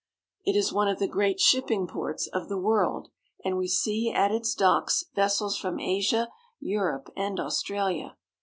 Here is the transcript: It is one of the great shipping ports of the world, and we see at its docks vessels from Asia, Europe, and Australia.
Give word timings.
It 0.43 0.55
is 0.55 0.73
one 0.73 0.87
of 0.87 0.97
the 0.97 1.07
great 1.07 1.39
shipping 1.39 1.85
ports 1.85 2.25
of 2.33 2.49
the 2.49 2.57
world, 2.57 3.09
and 3.45 3.55
we 3.55 3.67
see 3.67 4.11
at 4.11 4.31
its 4.31 4.55
docks 4.55 5.03
vessels 5.13 5.57
from 5.59 5.79
Asia, 5.79 6.29
Europe, 6.59 7.13
and 7.15 7.39
Australia. 7.39 8.17